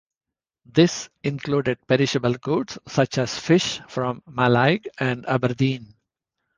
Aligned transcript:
This 0.65 1.09
included 1.21 1.77
perishable 1.85 2.33
goods, 2.33 2.79
such 2.87 3.19
as 3.19 3.37
fish 3.37 3.81
from 3.87 4.23
Mallaig 4.27 4.87
and 4.97 5.27
Aberdeen. 5.27 5.93